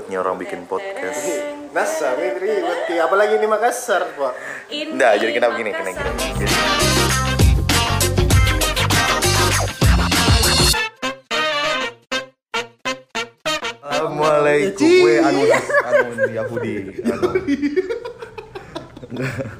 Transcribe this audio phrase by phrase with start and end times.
[0.00, 1.28] ribetnya orang bikin podcast.
[1.76, 2.96] Masa ribet Ki.
[2.96, 4.32] apalagi di Makassar, Pak.
[4.72, 6.08] Ini Nggak, jadi kenapa gini, kena gini.
[6.16, 6.44] Jadi,
[13.84, 14.88] Assalamualaikum.
[15.04, 15.40] Weh, anu,
[15.84, 16.74] anu Yahudi.
[17.04, 17.28] Anu.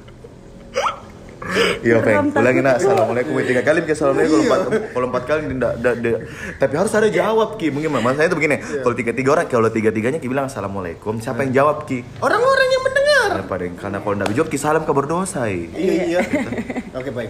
[1.81, 2.29] Iya, Peng.
[2.31, 2.75] Ulangin nak.
[2.77, 3.31] Assalamualaikum.
[3.41, 4.37] Tiga kali bikin assalamualaikum.
[4.37, 4.59] Kalau empat,
[4.93, 6.19] kalau empat kali tidak, tidak, tidak.
[6.57, 7.67] Tapi harus ada jawab, Ki.
[7.69, 8.55] Mungkin masalahnya itu begini.
[8.61, 11.17] Kalau tiga tiga orang, kalau tiga tiganya Ki bilang assalamualaikum.
[11.17, 12.05] Siapa yang jawab, Ki?
[12.21, 13.27] Orang-orang yang mendengar.
[13.31, 15.41] Daripada yang- karena kalau tidak dijawab, Ki salam kabar dosa.
[15.49, 16.19] Iya, iya.
[16.93, 17.29] Oke, baik.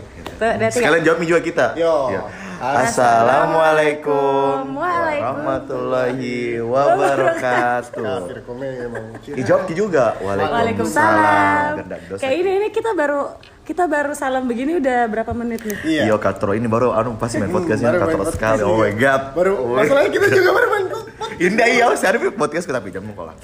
[0.70, 1.66] Sekalian jawab juga kita.
[1.76, 2.12] Yo.
[2.12, 2.22] Ya.
[2.62, 4.78] Assalamualaikum Waalaikumsalam.
[4.78, 8.22] warahmatullahi wabarakatuh.
[8.54, 9.06] Memang.
[9.42, 10.14] Jawab Ki juga.
[10.22, 11.90] Waalaikumsalam.
[12.22, 15.78] Kayak ini ini kita baru kita baru salam begini udah berapa menit nih?
[15.86, 16.02] Iya.
[16.10, 18.62] Iya, Katro ini baru anu pas main podcastnya Baru main Katro podcast sekali.
[18.66, 18.82] Oh juga.
[18.82, 19.22] my god.
[19.38, 21.10] Baru Oh my masalahnya kita juga baru main podcast.
[21.42, 23.36] Indah iya, saya ada podcast kita pinjam muka lah.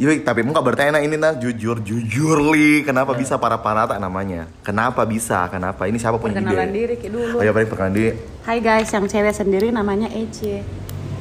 [0.00, 4.48] Yuk, tapi muka bertanya ini nah jujur jujur li, kenapa bisa para parata namanya?
[4.64, 5.44] Kenapa bisa?
[5.52, 5.84] Kenapa?
[5.84, 6.44] Ini siapa punya ide?
[6.44, 7.36] Perkenalan diri kayak dulu.
[7.40, 8.10] Oh ya paling perkenalan diri.
[8.44, 10.64] Hai guys, yang cewek sendiri namanya Ece.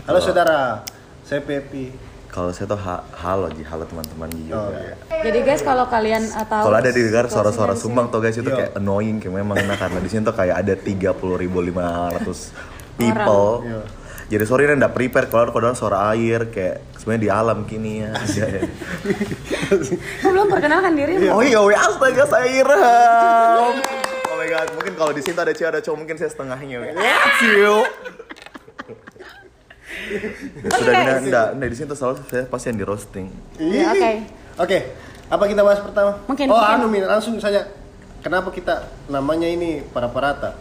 [0.07, 0.83] Halo saudara,
[1.27, 2.06] saya Pepi.
[2.27, 4.61] Kalau saya tuh ha- halo Ji, halo teman-teman Ji juga.
[4.61, 4.93] Oh, iya.
[5.23, 8.45] Jadi guys kalau kalian uh, tahu Kalau ada di dengar suara-suara sumbang tuh guys itu
[8.45, 8.57] Iya.
[8.67, 11.17] kayak annoying kayak memang nah karena di sini tuh kayak ada 30.500
[12.95, 13.51] people.
[13.63, 13.81] Iya.
[14.27, 18.11] Jadi sorry nih nggak prepare kalau kalau suara air kayak sebenarnya di alam kini ya.
[18.27, 18.59] sini.
[20.19, 21.31] Kau belum perkenalkan diri?
[21.31, 23.71] oh iya, weh, astaga saya Irham.
[24.27, 26.91] Oh my god, mungkin kalau di sini ada cewek ada cowok mungkin saya setengahnya.
[27.39, 27.87] Ciu.
[30.67, 33.27] Sudah enggak, enggak, enggak, di sini tuh selalu saya pasti yang di roasting.
[33.57, 34.11] Ya, oke.
[34.57, 34.77] Oke,
[35.27, 36.11] apa kita bahas pertama?
[36.25, 36.73] Mungkin, Oh, mungkin.
[36.75, 37.65] anu Min, langsung saja.
[38.19, 40.57] Kenapa kita namanya ini para parata?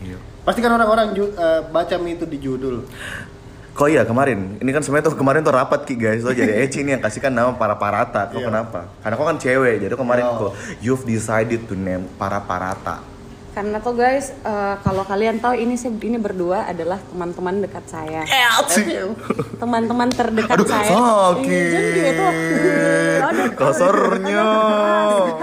[0.00, 0.16] Iya.
[0.40, 2.86] Pasti kan orang-orang eh, baca Mi itu di judul.
[3.70, 4.56] Kok iya kemarin?
[4.58, 6.20] Ini kan sebenarnya tuh kemarin tuh rapat ki guys.
[6.20, 8.28] So jadi Eci ini yang kasihkan nama para parata.
[8.28, 8.48] Kok Iya.
[8.48, 8.80] kenapa?
[9.00, 9.76] Karena kok kan cewek.
[9.84, 10.36] Jadi kemarin Oh.
[10.36, 13.00] kok you've decided to name para parata.
[13.50, 18.22] Karena tuh guys, uh, kalau kalian tahu ini sih ini berdua adalah teman-teman dekat saya.
[19.58, 20.86] Teman-teman terdekat Aduh, saya.
[20.86, 21.50] sakit.
[21.50, 22.24] Iya, jadi gitu.
[23.26, 23.50] Aduh.
[23.58, 24.44] Kasarnya.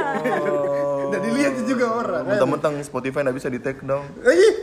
[1.12, 2.24] Dan dilihat juga orang.
[2.28, 4.08] Mentang-mentang Spotify nggak bisa di take down.
[4.24, 4.56] Eh,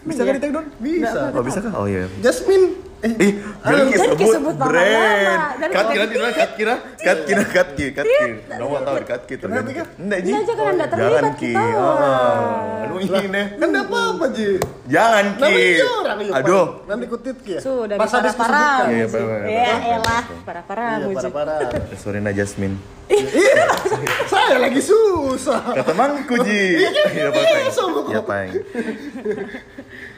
[0.00, 0.66] Bisa kan di take down?
[0.76, 1.32] bisa.
[1.32, 1.72] Oh bisa kan?
[1.76, 2.04] Oh iya.
[2.20, 2.89] Jasmine.
[3.00, 3.32] Eh, Ih,
[3.64, 5.40] jangan disebut brand.
[5.72, 8.28] Kat kira kira kat kira kat kira kat ki kat ki.
[8.60, 9.72] Nomor tahu di kat ki tergantung.
[9.96, 10.30] Enggak ji.
[10.36, 11.64] Iya, jangan anda terlibat kita.
[11.80, 13.42] Ah, ini.
[13.56, 14.48] kan enggak apa-apa, Ji.
[14.84, 15.40] Jangan ki.
[15.40, 16.36] Namanya orang Pak.
[16.44, 16.64] Aduh.
[16.84, 17.60] Nanti kutit Ki ya.
[17.64, 18.84] Sudah Pas habis kesebutkan.
[18.92, 19.06] Iya.
[19.48, 21.16] Ya elah, parah-parah Iya, Muji.
[21.16, 21.60] parah-parah.
[22.04, 22.76] Sorry na Jasmine.
[23.08, 23.64] Iya,
[24.32, 25.72] saya lagi susah.
[25.72, 26.84] Kata mangku ji.
[26.84, 26.88] Iya
[27.32, 28.12] kok.
[28.12, 28.50] Iya peng.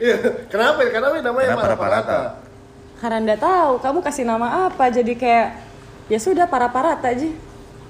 [0.03, 0.15] Iya,
[0.51, 0.79] kenapa?
[0.91, 2.17] Kenapa namanya Kenapa para-parata?
[2.19, 2.51] parata?
[3.03, 5.47] Karena anda tahu, kamu kasih nama apa jadi kayak
[6.07, 7.27] ya sudah para-parata aja.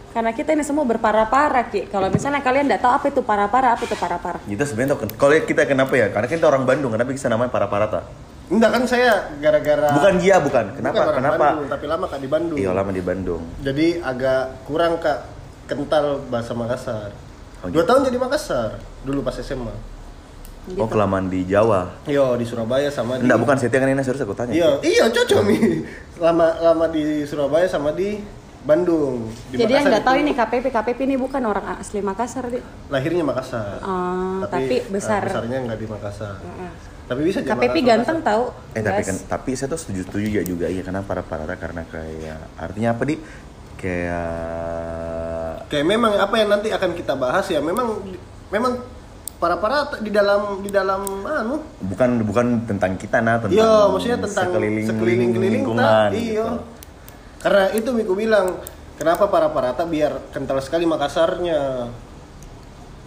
[0.10, 1.86] Karena kita ini semua berpara-para ki.
[1.86, 4.42] Kalau misalnya kalian nggak tahu apa itu para-para, apa itu para-para.
[4.42, 6.10] Kita sebenarnya tahu- kalau kita kenapa ya?
[6.10, 8.10] Karena kita orang Bandung, kenapa bisa namanya para parata?
[8.50, 10.66] Enggak kan saya gara-gara Bukan dia, bukan.
[10.74, 10.94] Kenapa?
[10.94, 11.38] Bukan orang Kenapa?
[11.40, 12.58] Bandung, tapi lama Kak di Bandung.
[12.58, 13.42] Iya lama di Bandung.
[13.62, 15.20] Jadi agak kurang Kak
[15.66, 17.10] kental bahasa Makassar.
[17.62, 17.86] Oh, Dua gitu.
[17.86, 18.70] tahun jadi Makassar
[19.02, 19.93] dulu pas SMA.
[20.80, 21.92] Oh kelamaan di Jawa.
[22.08, 24.56] Yo di Surabaya sama di Enggak, bukan Setia kan ini serius aku tanya.
[24.56, 25.60] Iya, iya cocok nih.
[26.24, 28.24] Lama lama di Surabaya sama di
[28.64, 29.28] Bandung.
[29.52, 32.64] Di jadi yang Makassar nggak tahu ini KPP, KPP ini bukan orang asli Makassar di.
[32.88, 33.84] lahirnya Makassar.
[33.84, 35.20] Ah, tapi besar.
[35.20, 36.36] eh, besarnya nggak di Makassar.
[37.04, 37.84] Tapi bisa KPP Makassar.
[37.84, 38.44] ganteng tahu.
[38.72, 41.84] Eh tapi kan tapi saya tuh setuju setuju ya juga iya karena para parata karena
[41.92, 43.16] kayak artinya apa di
[43.76, 48.00] kayak Kayak memang apa yang nanti akan kita bahas ya memang
[48.48, 48.80] memang
[49.44, 54.20] para para di dalam di dalam anu bukan bukan tentang kita nah tentang Iya, maksudnya
[54.24, 55.84] tentang sekeliling, sekeliling-keliling lingkungan.
[55.84, 56.24] tak, gitu.
[56.32, 56.48] Iya.
[57.38, 58.64] Karena itu Miku bilang,
[58.96, 61.92] kenapa para parata biar kental sekali Makassarnya.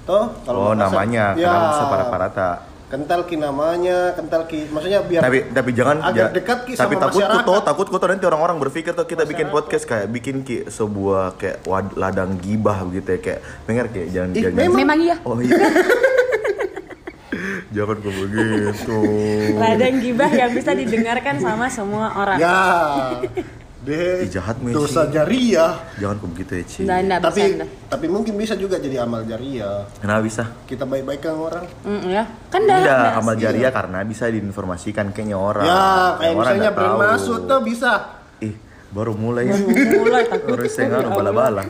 [0.05, 2.49] Toh, Oh Makassar- namanya Ya, kenapa bisa para parata.
[2.87, 6.95] Kental ki namanya, kental ki maksudnya biar Tapi tapi jangan agak ja- dekat ki tapi
[6.95, 7.49] sama takut tuh masyarakat.
[7.51, 11.67] toh takut tuh nanti orang-orang berpikir tuh kita bikin podcast kayak bikin ki sebuah kayak
[11.67, 14.79] wad- ladang gibah gitu ya kayak dengar kayak jangan Ih, jangan memang.
[14.79, 15.17] Memang iya.
[15.21, 15.59] Oh iya.
[17.75, 18.99] jangan kok begitu.
[19.57, 22.39] Ladang gibah yang bisa didengarkan sama semua orang.
[22.39, 22.59] Ya.
[23.87, 24.75] Deh, Ih, jahat, Messi.
[24.75, 25.79] dosa jariah.
[25.95, 26.81] Jangan kok begitu ya, Ci.
[26.83, 27.67] Nggak, nggak Tapi bercanda.
[27.87, 29.87] tapi mungkin bisa juga jadi amal jariah.
[29.97, 30.43] Kenapa bisa?
[30.67, 31.65] Kita baik-baikkan orang.
[31.87, 32.25] Mm, ya.
[32.51, 32.83] Kan dah.
[32.83, 35.65] Tidak, amal jariah karena bisa diinformasikan kayaknya orang.
[35.65, 35.87] Ya,
[36.19, 37.93] kayak orang misalnya brand masuk tuh bisa.
[38.43, 38.55] Ih,
[38.91, 39.57] baru mulai ya.
[39.97, 40.59] Mulai takut.
[40.59, 41.63] Terus saya nganu bala-bala.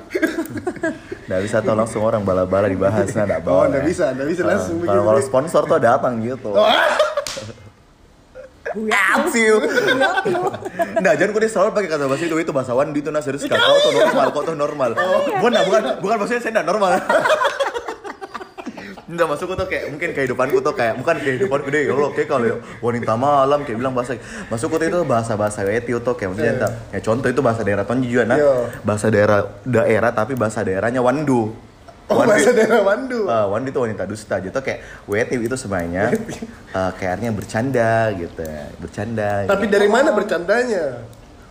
[1.26, 4.80] Nggak bisa tuh langsung orang bala-bala dibahas, nah nggak Oh, nggak bisa, nggak bisa langsung
[4.80, 6.48] Kalau kalau sponsor tuh datang gitu.
[8.92, 9.56] Atsiu.
[11.00, 13.44] Nah, jangan kau dia selalu pakai kata bahasa itu itu bahasa Wandi itu nah serius
[13.44, 14.90] kau tuh normal, kau tuh normal.
[15.40, 16.90] Bukan, nah, bukan, bukan maksudnya saya enggak normal.
[19.06, 23.14] Enggak masuk tuh kayak mungkin kehidupanku tuh kayak bukan kehidupanku deh kalau kayak kalau wanita
[23.14, 24.18] malam kayak bilang bahasa
[24.50, 27.86] masuk tuh itu bahasa bahasa eti tuh kayak maksudnya entah ya contoh itu bahasa daerah
[27.86, 28.54] Tonji juga nah Iya.
[28.82, 31.54] bahasa daerah daerah tapi bahasa daerahnya Wandu
[32.06, 33.26] Oh, bahasa daerah Wandu.
[33.26, 34.78] Uh, Wandi itu wanita dusta gitu kayak
[35.10, 36.14] weti itu sebenarnya
[36.70, 38.46] uh, kayak artinya bercanda gitu
[38.78, 41.02] bercanda Tapi dari mana bercandanya?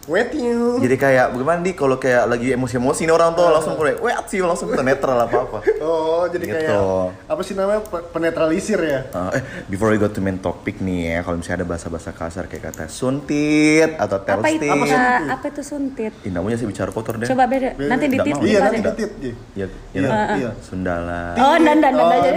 [0.06, 0.78] Wet you.
[0.78, 4.38] jadi kayak bagaimana di kalau kayak lagi emosi-emosi nih orang tuh langsung kayak wet sih
[4.38, 6.54] langsung ke netral apa apa Oh, jadi Gitu.
[6.56, 6.78] kayak
[7.26, 9.02] apa sih namanya Pe- penetralisir ya?
[9.32, 12.70] eh before we go to main topic nih ya kalau misalnya ada bahasa-bahasa kasar kayak
[12.70, 14.62] kata suntit atau Apa itu?
[14.62, 14.98] telstit Apa,
[15.32, 16.14] apa itu suntit?
[16.22, 17.74] Ih, namanya sih bicara kotor deh Coba beda.
[17.76, 18.46] Nanti di Nggak tit mau.
[18.46, 19.32] Iya, nanti ditit Ji.
[19.56, 20.36] ya, ya, Iya, nah.
[20.38, 20.50] iya.
[20.62, 22.30] Sundala Oh, dan Oh, aja.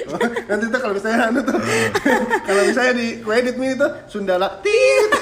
[0.48, 1.58] nanti tuh kalau misalnya anu tuh
[2.48, 5.10] kalau misalnya di edit nih itu Sundala tit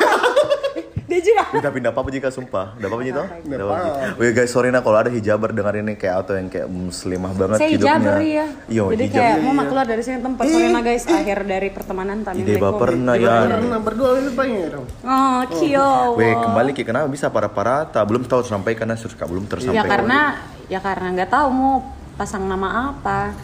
[1.11, 1.43] Dia juga.
[1.51, 2.79] Udah pindah apa jika sumpah?
[2.79, 3.19] Udah apa gitu?
[3.19, 3.77] Udah apa.
[4.15, 7.59] Wih guys, sorry nah kalau ada hijaber dengar ini kayak atau yang kayak muslimah banget
[7.59, 7.99] Saya hidupnya.
[7.99, 8.47] hijaber ya.
[8.71, 9.19] Iya, Jadi hijab.
[9.19, 12.47] kayak mau keluar dari sini tempat sorry nah guys akhir dari pertemanan kami.
[12.47, 13.43] Ide baper nah ya.
[13.83, 16.15] Berdua banyak dong Oh, kio.
[16.15, 18.07] Weh, kembali ke kenapa bisa para parata?
[18.07, 19.91] Belum tahu sampai karena suka belum Ya tersampaikan.
[19.91, 20.19] karena
[20.71, 21.75] ya karena nggak tahu mau
[22.15, 23.35] pasang nama apa.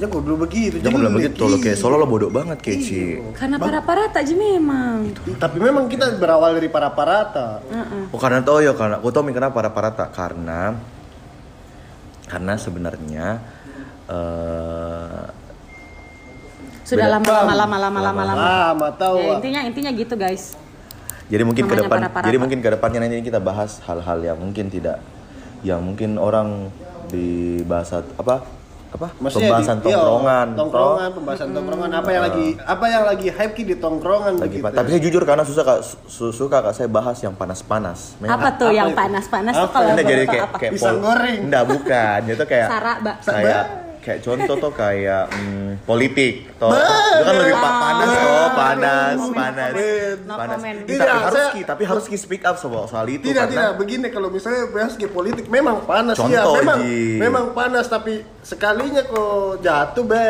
[0.00, 1.36] Ya kok dulu begitu Jangan bilang jelek.
[1.36, 3.20] begitu lo kayak solo lo bodoh banget kayak Ci.
[3.36, 5.12] Karena para para tak ji memang.
[5.36, 7.60] tapi memang kita berawal dari para parata
[8.08, 10.72] Oh karena tau ya karena aku tau mi kenapa para parata karena
[12.24, 13.26] karena sebenarnya
[14.08, 15.22] eh
[16.82, 17.22] Sudah Beda.
[17.22, 18.40] lama lama lama lama lama lama.
[18.74, 20.58] lama tahu Ya, intinya intinya gitu guys.
[21.30, 24.98] Jadi mungkin ke depan, jadi mungkin ke depannya nanti kita bahas hal-hal yang mungkin tidak,
[25.62, 26.74] yang mungkin orang
[27.06, 28.42] di bahasa apa
[28.90, 29.06] apa?
[29.16, 31.90] Maksudnya pembahasan di- iya, tongkrongan, tongkrongan pembahasan tongkrongan.
[31.92, 34.74] Apa yang lagi apa yang lagi hype ki di tongkrongan lagi begitu?
[34.74, 38.18] Tapi saya jujur karena susah kak, su- suka kak saya bahas yang panas-panas.
[38.20, 39.78] Apa tuh apa yang panas-panas tuh Apa?
[39.80, 40.56] kalau jadi kayak apa?
[40.58, 41.38] kayak Pisang goreng.
[41.46, 43.16] Enggak bukan, itu kayak Sara, Mbak.
[43.22, 43.64] kayak
[44.00, 46.72] kayak contoh tuh kayak mm, politik toh.
[46.72, 48.39] Itu kan lebih pa- panas toh
[48.72, 49.70] panas No panas.
[50.20, 50.56] no panas.
[50.56, 50.78] Comment.
[50.80, 53.46] Ih, Tidak, tapi harus saya- ki tapi harus ki speak up soal soal itu tidak
[53.46, 53.62] tidak.
[53.62, 56.42] Karena begini kalau misalnya bahas ke politik memang panas ya.
[56.42, 57.16] Contoh, memang Ji.
[57.16, 59.24] memang panas tapi sekalinya kok
[59.58, 60.26] jatuh be.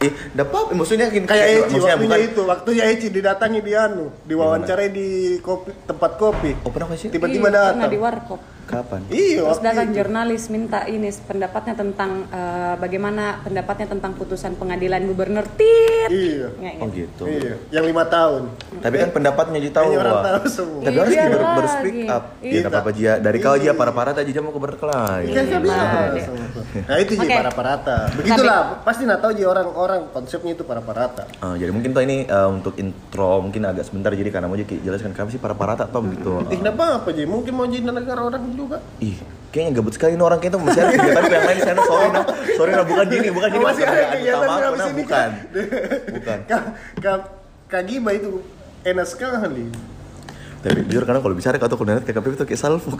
[0.00, 2.40] Eh dapat maksudnya kayak Eci maksudnya waktunya bukan itu.
[2.42, 5.08] Waktunya Eci didatangi di anu diwawancarai di
[5.38, 6.56] kopi tempat kopi.
[6.60, 7.90] Oh pernah sih tiba-tiba Iya, pernah datang.
[7.90, 8.40] di warkop.
[8.64, 9.00] Kapan?
[9.08, 9.96] Iya Terus datang itu.
[9.98, 15.44] jurnalis minta ini pendapatnya tentang eh, bagaimana pendapatnya tentang putusan pengadilan gubernur.
[15.54, 16.10] Tit.
[16.10, 16.48] iya.
[16.52, 17.24] Nggak oh gitu.
[17.24, 18.42] gitu iya yang lima tahun.
[18.80, 20.80] Tapi kan pendapatnya Ji tahu tahu semua.
[20.82, 21.56] tapi Iya, harus ki ber, lagi.
[21.56, 22.24] ber speak up.
[22.42, 22.60] Iya.
[22.60, 25.26] ya apa Jia dari kau aja para para tadi mau ke berkelahi.
[25.30, 25.88] Kan bilang.
[26.12, 26.24] Deh.
[26.88, 27.28] nah itu Oke.
[27.28, 32.02] para parata begitulah pasti nak tahu orang-orang konsepnya itu para parata Ah, jadi mungkin tuh
[32.02, 35.54] ini eh, untuk intro mungkin agak sebentar jadi karena mau Ji jelaskan kenapa sih para
[35.54, 36.42] para tak tahu gitu.
[36.48, 37.24] Ih, kenapa apa Ji?
[37.28, 38.61] Mungkin mau jadi negara orang juga
[38.98, 39.16] Ih,
[39.48, 41.80] kayaknya gabut sekali nih orang kayaknya tuh masih ada kegiatan yang lain di sana.
[41.82, 42.24] Sorry nah,
[42.54, 45.06] sorry nah bukan gini, bukan gini Oh, masih ada kegiatan yang nah, bukan.
[45.06, 45.30] kan?
[46.12, 46.38] Bukan.
[46.98, 47.20] Kak,
[47.68, 48.40] kak, Giba itu
[48.82, 49.66] enak sekali.
[50.62, 52.94] Tapi jujur karena kalau bicara kata koordinat KKP itu kayak salvo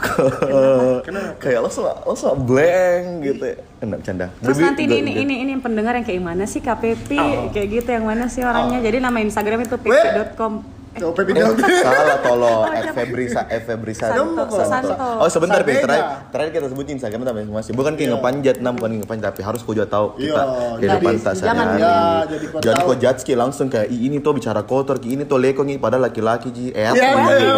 [0.99, 1.39] Kenapa?
[1.39, 3.55] kayak langsung langsung blank gitu.
[3.79, 4.27] Enak bercanda.
[4.37, 7.47] Terus Lebih- nanti ini, ini ini pendengar yang kayak mana sih KPP Oh.
[7.49, 8.83] kayak gitu yang mana sih orangnya.
[8.83, 10.82] Jadi nama Instagram itu pp.com.
[10.95, 11.41] Oh, Pepi Eh,
[11.79, 12.93] salah tolo F.
[12.93, 13.65] Febrisa F.
[13.65, 14.93] Febrisa Santo, Santo.
[14.93, 17.73] Oh sebentar Pi, terakhir terakhir kita sebutin Instagram tapi masih.
[17.73, 18.13] Bukan kayak Iya.
[18.15, 20.13] ngepanjat nam bukan ngepanjat tapi harus kau juga tahu.
[20.15, 20.43] Kita Iya,
[20.77, 21.81] kehidupan jadi tak jangan- sehari-hari.
[21.81, 21.97] Ya,
[22.27, 22.87] jadi kau jadi tahu.
[22.87, 26.03] kau judge ki langsung kayak "Ih, ini tuh bicara kotor ini tuh lekong ki padahal
[26.03, 26.65] laki-laki ji.
[26.69, 27.55] Eh Iya, apa iya.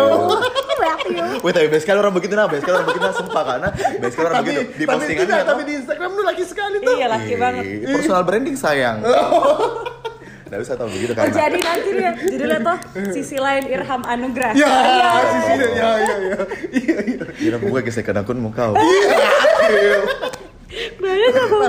[1.38, 4.12] Wih tapi best sekali orang begitu nah best sekali orang begitu nah sumpah karena best
[4.12, 4.62] sekali orang begitu.
[4.74, 6.94] Di postingannya tapi di Instagram lu lagi sekali tuh.
[6.94, 7.63] Iya laki banget.
[7.63, 8.98] "Ih, personal branding sayang
[10.46, 12.78] Nggak bisa tahu begitu Oh karena jadi nanti dia judulnya tuh
[13.10, 14.54] sisi lain Irham Anugrah.
[14.54, 15.10] Ya, Iya.
[15.25, 16.38] sisi ya, ya, ya, ya.
[16.72, 17.24] Iya, iya.
[17.34, 19.75] Kira buka gesekan akun mau kau Tapi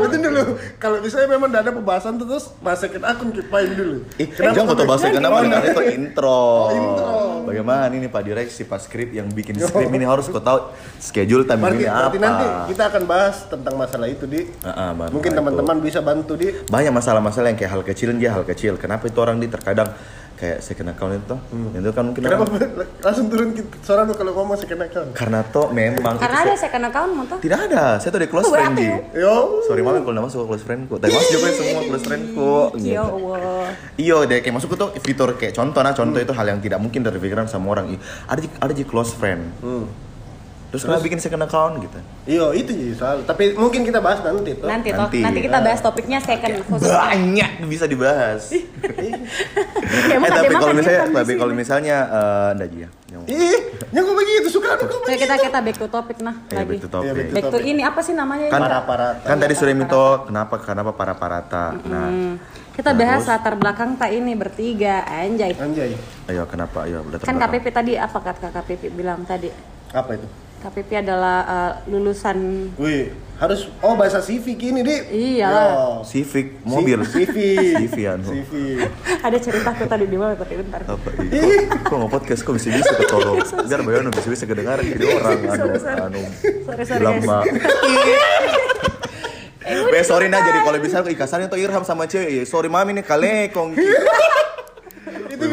[0.06, 0.42] itu dulu,
[0.76, 3.96] kalau misalnya memang tidak ada pembahasan terus masukin akun kipain dulu.
[4.20, 6.44] Ih, jangan foto bahasa kenapa karena itu intro.
[6.72, 7.14] intro.
[7.46, 11.78] Bagaimana ini Pak Direksi Pak skrip yang bikin skrip ini harus kau tahu schedule Berarti,
[11.78, 11.98] ini apa.
[12.10, 14.40] berarti nanti kita akan bahas tentang masalah itu di.
[15.14, 16.48] Mungkin Nah, teman-teman bisa bantu di.
[16.66, 18.74] banyak masalah-masalah yang kayak hal kecil dia hal kecil.
[18.80, 19.92] Kenapa itu orang di terkadang
[20.36, 21.36] kayak second account itu?
[21.74, 23.48] Itu kan mungkin Kenapa orang- langsung turun
[23.80, 25.10] suara lu kalau ngomong second account?
[25.12, 27.38] karena toh memang Karena ada saya- second account mau tuh.
[27.40, 27.96] tidak ada.
[27.96, 28.96] Saya tuh di close Oh, friend ya?
[29.16, 29.34] Yo.
[29.64, 30.94] Sorry malam kalau nama masuk ke close friendku.
[30.96, 32.52] Tapi masuk juga semua close friendku.
[32.76, 33.16] Ya gitu.
[33.18, 33.66] Allah.
[33.96, 37.00] Iya, deh kayak masuk tuh fitur kayak contoh nah contoh itu hal yang tidak mungkin
[37.00, 37.96] terpikirkan sama orang.
[38.26, 39.42] Ada di- ada di close friend.
[39.58, 39.84] Hmm.
[40.76, 41.98] Terus kenapa bikin second account gitu?
[42.26, 43.16] Iya, itu jadi soal.
[43.22, 44.68] Tapi mungkin kita bahas nanti tuh.
[44.68, 45.18] Nanti toh, Nanti.
[45.24, 46.86] nanti kita bahas topiknya second khusus.
[46.86, 48.52] Banyak bisa dibahas.
[48.52, 48.60] Ya,
[50.20, 52.88] eh tapi kalau makan misalnya tapi kalau misalnya eh enggak ya.
[53.06, 53.58] Yang Ih,
[53.90, 56.68] yang kok begitu suka aku kok Oke, kita kita back to topic nah eh, lagi.
[56.68, 57.06] back to topic.
[57.06, 58.46] Iya, back to Back to ini apa sih namanya?
[58.46, 58.66] Kan ini?
[58.66, 59.24] Para-parata.
[59.24, 61.64] kan tadi sudah minta kenapa kenapa para parata.
[61.80, 62.34] Nah, Hmm,
[62.72, 65.54] kita bahas latar belakang tak ini bertiga, anjay.
[65.54, 65.96] Anjay.
[66.26, 66.84] ayo kenapa?
[66.84, 67.56] Ayo udah Kan terbelakang.
[67.56, 69.48] KPP tadi apa kata KPP bilang tadi?
[69.88, 70.26] Apa itu?
[70.62, 72.36] KPP adalah eh, lulusan
[72.80, 75.02] Wih, harus oh bahasa civic ini, Dik.
[75.12, 76.00] Iyalah.
[76.08, 77.04] Civic mobil.
[77.04, 77.84] Civic.
[77.84, 78.32] CV anu.
[78.32, 78.88] Civic.
[79.26, 80.80] ada cerita aku tadi di mana tapi bentar.
[80.88, 81.28] apa ini?
[81.36, 85.38] Kok, kok nggak podcast kok bisa bisa ketolong biar bayar bisa bisa kedengaran jadi orang
[85.44, 86.00] anu sorry.
[86.00, 86.20] anu
[86.64, 87.44] Sorry, sorry, mah
[89.66, 93.74] Eh sorry nah jadi kalau bisa ikasarnya tuh Irham sama cewek sorry mami nih kalekong
[93.74, 93.82] itu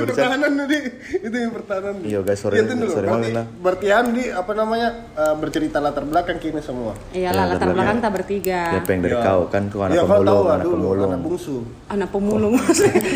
[0.06, 0.84] pertahanan nih,
[1.20, 1.94] itu yang pertahanan.
[2.00, 3.46] Iya, guys, sorry- Ya, tunggu, sorry berarti, banget lah.
[3.58, 6.92] berarti Andi apa namanya eh, bercerita latar belakang kini semua.
[7.10, 7.98] Iyalah Ya, latar latar belakang belakang.
[8.00, 8.62] tak bertiga.
[8.74, 9.24] siapa yang dari Iya.
[9.24, 11.56] kau kan tuh anak Iya, tahu pemulung anak dulu, pemulung anak bungsu.
[11.88, 12.54] Anak pemulung.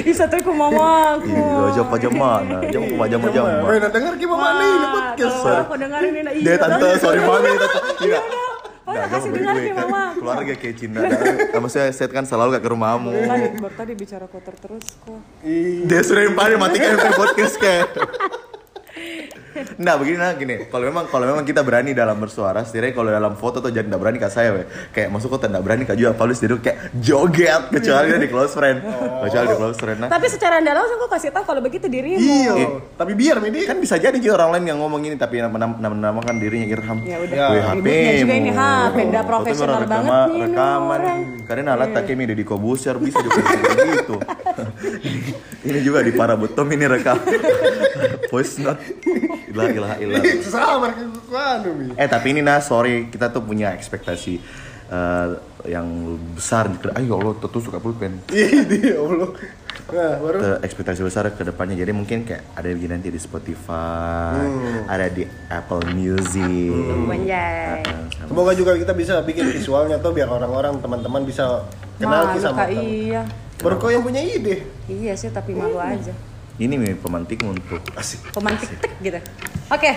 [0.04, 1.28] Bisa tuh ku mamaku.
[1.28, 5.38] iya jawab aja mana jangan pemajam majam Weh, nah dengar gimana mana ini podcast.
[5.38, 6.46] Kalau aku dengerin ini, iya.
[6.46, 7.52] dia tante sorry tante
[8.02, 8.20] iya
[8.88, 9.88] Oh, Nggak, kasih jangan dengar gue, ke kan?
[9.92, 10.20] Mamaku.
[10.24, 11.00] keluarga kayak Cinta
[11.52, 15.20] Nah, maksudnya set kan selalu gak ke rumahmu Tadi, baru tadi bicara kotor terus kok.
[15.44, 17.92] Ih, dia sudah yang paling matikan podcast kayak
[19.78, 23.34] Nah begini nah gini, kalau memang kalau memang kita berani dalam bersuara, setidaknya kalau dalam
[23.34, 24.64] foto tuh jangan nggak berani ke saya, we.
[24.92, 28.52] kayak masuk kok tidak berani kak juga, Paulus jadi kayak joget kecuali dia di close
[28.52, 28.78] friend,
[29.22, 30.10] kecuali di close friend nah.
[30.10, 32.18] Tapi secara tidak langsung kok kasih tahu kalau begitu dirimu.
[32.18, 32.70] Iya, Eh.
[32.94, 36.36] tapi biar Medi Kan bisa jadi juga orang lain yang ngomong ini tapi nama menamakan
[36.38, 36.98] dirinya Irham.
[37.02, 37.36] Ya udah.
[37.36, 37.48] Ya.
[37.48, 38.50] Weh, Ributnya juga ini.
[38.50, 41.02] HP, dah Foto profesional banget rekama- nih ini Rekaman.
[41.48, 44.16] Karena alat tak kemi di Kobuser bisa juga seperti itu.
[45.70, 47.18] ini juga di para butom ini rekam.
[48.28, 48.82] Voice note.
[49.58, 50.22] Ilah ilah ilah.
[50.46, 51.88] sama ke anu Mi.
[51.98, 54.34] Eh tapi ini nah sorry kita tuh punya ekspektasi
[54.94, 55.28] eh,
[55.66, 55.88] yang
[56.38, 56.70] besar.
[56.94, 58.22] Ayo Allah tertusuk ke pulpen.
[58.30, 59.34] Dia Allah.
[59.88, 64.36] Nah, baru ekspektasi besar ke depannya jadi mungkin kayak ada yang nanti di Spotify,
[64.84, 66.76] ada di Apple Music.
[67.08, 67.88] Anjay.
[67.88, 71.64] Eh, Semoga juga kita bisa bikin visualnya tuh biar orang-orang teman-teman bisa
[71.96, 73.24] kenal kita sama iya.
[73.64, 74.68] Baru kau yang punya ide.
[74.92, 76.12] Iya sih tapi malu aja.
[76.58, 77.78] Ini nih pemantik untuk
[78.34, 79.20] Pemantik tik gitu.
[79.70, 79.92] Oke,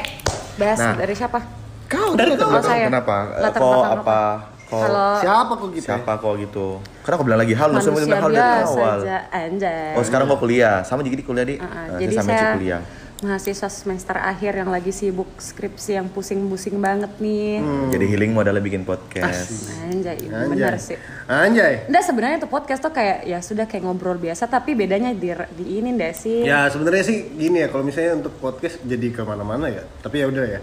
[0.54, 0.92] bahas Nah.
[0.94, 1.40] dari siapa?
[1.88, 2.52] Kau dari kau.
[2.52, 2.86] Oh, saya.
[2.86, 3.16] Kenapa?
[3.40, 4.20] Latar Kok belakang apa?
[4.70, 5.82] Kok Kalau Siapa kok gitu?
[5.82, 6.66] siapa kok gitu?
[7.02, 8.98] Karena aku bilang lagi halo, saya manusia bilang halo dari biasa awal.
[9.00, 9.90] aja, anjay.
[9.98, 10.76] Oh sekarang kok kuliah?
[10.84, 11.56] Sama jadi kuliah di?
[11.56, 12.80] Uh-uh, Eh, jadi sama Ci saya kuliah.
[13.20, 17.60] Mahasiswa semester akhir yang lagi sibuk skripsi yang pusing-pusing banget nih.
[17.92, 19.68] Jadi healing mau adalah bikin podcast.
[19.84, 20.48] Anjay, Anjay.
[20.48, 20.96] bener sih.
[21.28, 21.84] Anjay.
[21.84, 25.64] Nggak sebenarnya tuh podcast tuh kayak ya sudah kayak ngobrol biasa tapi bedanya di, di
[25.80, 26.48] ini deh sih.
[26.48, 29.84] Ya sebenarnya sih gini ya kalau misalnya untuk podcast jadi ke mana-mana ya.
[30.00, 30.60] Tapi ya udah ya.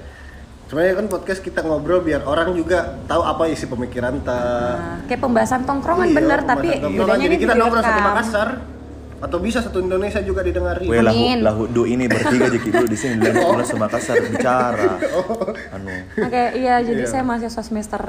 [0.67, 4.35] Sebenarnya kan podcast kita ngobrol biar orang juga tahu apa isi pemikiran ta.
[4.35, 7.05] Nah, kayak pembahasan tongkrongan Iya, bener tapi pembahasan tongkrongan.
[7.07, 8.01] bedanya jadi ini kita nongkrong satu.
[8.03, 8.49] Makassar
[9.17, 10.85] atau bisa satu Indonesia juga didengari.
[10.85, 13.53] Weh lahu, lahu du ini bertiga jadi dulu di sini dan Oh.
[13.53, 15.01] mulai Makassar bicara.
[15.75, 17.09] Anu, Oke, iya jadi Iya.
[17.09, 18.01] saya mahasiswa semester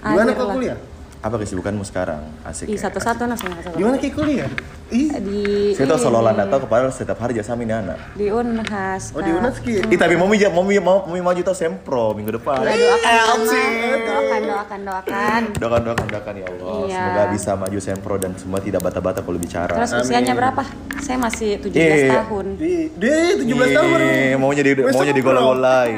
[0.00, 0.54] Gimana akhir kau lah.
[0.54, 0.78] kuliah?
[1.18, 2.22] Apa kesibukanmu sekarang?
[2.42, 2.68] Asik.
[2.68, 3.74] Ih, ya, satu-satu sama satu.
[3.74, 4.50] Gimana kayak kuliah?
[4.88, 5.10] Ih.
[5.10, 5.42] Di
[5.74, 7.98] Saya tuh ini, selalu anda tahu kepada setiap hari jasa ini anak.
[8.14, 9.10] di Unhas.
[9.10, 9.34] Oh di.
[9.34, 9.82] Unas ki.
[9.82, 12.62] Ih tapi mau mi mau mau mau maju tau sempro minggu depan.
[12.62, 15.42] Ya, doakan, doakan, doakan, doakan.
[15.58, 16.74] Doakan doakan doakan ya Allah.
[16.86, 16.94] Iya.
[16.94, 19.74] Semoga bisa maju sempro dan semua tidak bata-bata kalau bicara.
[19.74, 20.62] Terus usianya berapa?
[21.02, 22.22] Saya masih 17 Iya.
[22.22, 22.46] tahun.
[22.54, 23.10] Di, di
[23.42, 24.00] 17 tahun
[24.38, 25.90] mau jadi mau jadi gola-golai.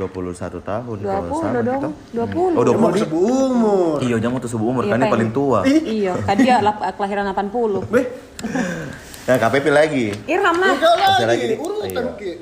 [0.00, 1.88] 21 tahun kalau 20 sama dong, kita.
[2.32, 2.56] 20.
[2.56, 2.80] Oh, 20.
[2.80, 3.96] Mau sebu umur.
[4.00, 5.58] Iya, jangan tuh umur Iya, kan ini paling tua.
[5.66, 7.84] Iya, kan dia lap- kelahiran 80.
[7.86, 8.06] Beh,
[9.20, 10.06] Nah, KPP lagi.
[10.26, 10.74] Irham lah.
[10.74, 11.24] lagi.
[11.28, 11.44] lagi.
[11.54, 12.32] Urutan Iya.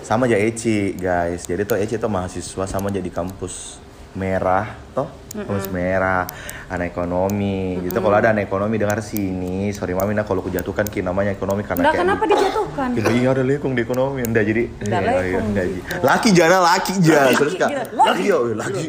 [0.00, 1.44] Sama aja Eci, guys.
[1.44, 3.80] Jadi tuh Eci tuh mahasiswa sama jadi kampus
[4.14, 6.22] merah toh kampus merah
[6.64, 11.02] anak ekonomi gitu kalau ada anak ekonomi dengar sini sorry mami nah kalau kujatuhkan ki
[11.02, 12.88] namanya ekonomi karena kayak kenapa dijatuhkan?
[12.92, 14.62] Kita iya ada lekong di ekonomi, enggak jadi.
[14.80, 15.82] Nggak Iya, iya, nggak gitu.
[15.84, 16.00] jadi.
[16.00, 17.68] Laki jana laki ja, terus kak.
[17.68, 17.82] gitu.
[17.96, 18.86] Laki iya, iya, laki.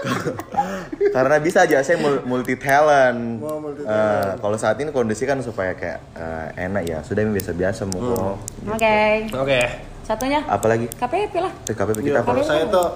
[1.10, 3.40] Karena bisa aja saya mul- multi talent.
[3.40, 7.84] Multi Eh, kalau saat ini kondisi kan supaya kayak eh, enak ya, sudah yang biasa-biasa
[7.86, 8.36] mau kok.
[8.70, 8.98] Oke.
[9.34, 9.60] Oke.
[10.02, 11.52] Satunya Apalagi KPP lah.
[11.64, 12.46] eh, KPP Iya, kita kalau apa?
[12.46, 12.86] saya tuh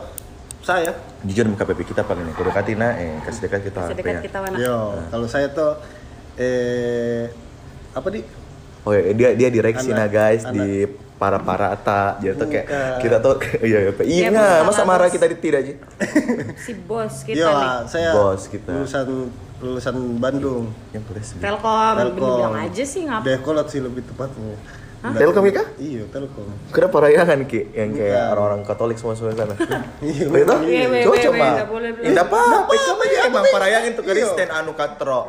[0.64, 0.90] saya
[1.22, 4.20] Jujur sama KPP kita paling nih, kudekatin nah, eh kasih dekat kita Sedekat HP-nya.
[4.22, 4.56] kita mana?
[4.56, 5.76] Yo, kalau saya tuh
[6.34, 7.28] eh
[7.92, 8.20] apa di?
[8.82, 10.68] Oh iya, dia dia direksi Anak- nah guys anak- di
[11.14, 12.66] para para ata jadi tuh kayak
[12.98, 14.88] kita tuh iya iya iya Iya, bukan, masa Bos.
[14.90, 15.74] marah kita di tidak aja
[16.64, 17.70] Si bos kita Yo, nih.
[17.86, 18.70] saya Bos kita.
[18.70, 19.04] lulusan
[19.56, 20.68] lulusan Bandung.
[20.90, 22.18] yang tulis Telkom, Telkom.
[22.18, 23.24] bilang aja sih ngapa?
[23.24, 24.58] Dekolot sih lebih tepatnya.
[25.04, 25.60] Telkom ya?
[25.76, 26.48] Iya, Telkom.
[26.72, 29.52] Kenapa parayangan ki yang kayak orang-orang Katolik semua semua sana?
[30.00, 30.24] Iya.
[30.24, 30.54] Itu?
[30.64, 31.52] Iya, weh, Cocok mah.
[31.54, 32.08] nggak boleh bilang.
[32.08, 34.10] Tidak apa-apa, itu aja emang parayangan tuh Iya.
[34.10, 35.20] Kristen anu katro.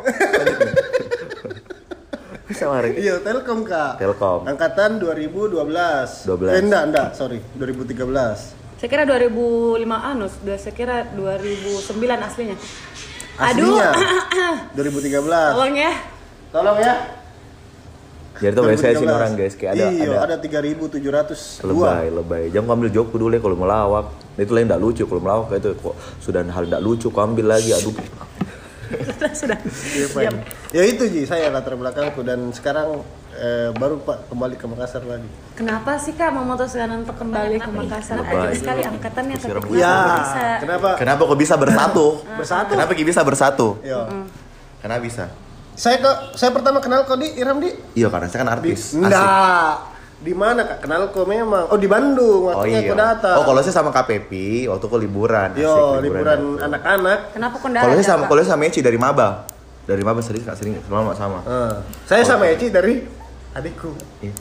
[2.46, 2.96] Bisa mari.
[2.96, 4.00] Iya, Telkom, Kak.
[4.00, 4.48] Telkom.
[4.48, 5.60] Angkatan 2012.
[6.24, 6.56] 12.
[6.56, 7.44] Eh, enggak, enggak, sorry.
[7.60, 8.56] 2013.
[8.76, 11.92] Saya kira 2005 anu, udah saya kira 2009
[12.22, 12.56] aslinya.
[13.36, 13.92] Aduh, Aslinya
[14.72, 15.52] 2013.
[15.52, 15.92] tolong ya.
[16.48, 16.96] Tolong ya.
[18.36, 19.16] Jadi tuh biasanya sih 2013.
[19.16, 21.64] orang guys kayak ada iya, ada ada 3702.
[21.64, 25.46] lebay lebay jangan ambil joke dulu ya kalau melawak itu lain tidak lucu kalau melawak
[25.48, 27.96] kayak itu kok sudah hal tidak lucu kau ambil lagi aduh
[28.86, 29.58] sudah, sudah.
[29.92, 30.22] Iya, Pak.
[30.70, 33.02] Ya itu Ji, saya latar belakangku dan sekarang
[33.34, 35.26] eh, baru Pak kembali ke Makassar lagi.
[35.54, 38.22] Kenapa sih Kak memutuskan untuk kembali ke Makassar?
[38.22, 40.46] Aja sekali angkatannya tapi kenapa Ya, bisa?
[40.62, 40.90] kenapa?
[40.96, 42.72] kenapa kok bisa bersatu Bersatu.
[42.72, 44.02] kenapa kok bisa bersatu Iya.
[44.80, 45.26] kenapa bisa
[45.76, 47.68] Saya kok saya pertama kenal kok di Iram di
[48.00, 49.04] iya karena saya kan artis Asik.
[49.04, 49.74] Enggak.
[50.16, 50.88] Di mana Kak?
[50.88, 51.68] Kenal kok memang.
[51.68, 52.90] Oh, di Bandung Oh waktunya iya.
[52.90, 53.36] kok datang.
[53.36, 54.32] Oh kalau saya sama KPP
[54.72, 55.50] waktu kok liburan.
[55.52, 57.20] Asik, Yo, liburan anak-anak.
[57.36, 58.28] Kenapa kok Kalau saya sama Kak?
[58.32, 59.28] kalau saya sama Eci dari Maba.
[59.86, 61.40] Dari Maba sering nggak sering selalu sama.
[61.44, 61.74] Eh,
[62.08, 63.04] saya sama Eci dari
[63.54, 63.92] adikku.
[64.24, 64.34] Iya.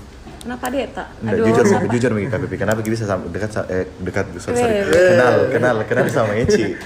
[0.46, 1.08] Kenapa dia tak?
[1.20, 2.52] Nggak, jujur, jujur nih KPP.
[2.54, 4.76] Kenapa bisa sama dekat eh, dekat sorry, sorry.
[4.86, 6.78] Kenal kenal kenal sama Eci.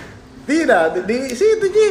[0.49, 1.89] Tidak, di, di situ Ji.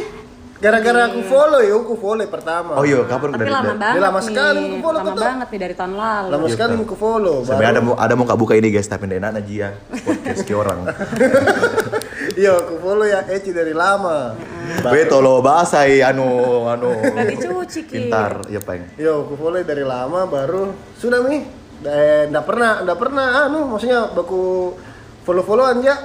[0.58, 2.74] Gara-gara aku follow ya, aku follow pertama.
[2.74, 4.26] Oh iya, kapan Tapi dari- lama dari- banget lama nih.
[4.26, 6.28] sekali aku follow, Lama banget nih dari tahun lalu.
[6.28, 6.82] Lama Iya, sekali Kak.
[6.82, 7.36] aku follow.
[7.42, 9.68] Sampai ada mau ada mau nggak buka ini guys tapi tidak enak aja ya
[10.02, 10.78] podcast ke orang.
[12.30, 14.30] Iya, aku follow ya Eci dari lama.
[14.84, 16.28] Weh tolo basai anu
[16.66, 16.92] anu.
[16.92, 18.06] Udah dicuci Ki.
[18.06, 18.94] Pintar, ya peng.
[18.94, 21.42] Yo, aku follow dari lama baru sudah nih.
[21.80, 24.70] Eh, nggak pernah, nggak pernah anu, maksudnya baku
[25.22, 25.96] follow-followan ya.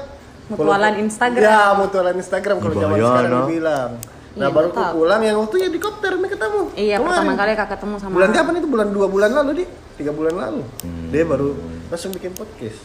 [0.47, 1.41] Mutualan Instagram.
[1.43, 3.39] Ya, mutualan Instagram kalau zaman Iya, sekarang no.
[3.43, 3.91] dibilang.
[4.33, 4.81] Nah, Iya, baru betul.
[4.81, 6.61] aku pulang yang waktu ya di kopter nih ketemu.
[6.73, 7.05] Iya, Kemarin.
[7.05, 8.67] pertama kali Kak ketemu sama Bulan kapan itu?
[8.67, 9.63] Bulan dua bulan lalu di,
[9.93, 10.61] tiga bulan lalu.
[10.81, 11.07] Hmm.
[11.09, 11.53] Dia baru
[11.87, 12.81] langsung bikin podcast.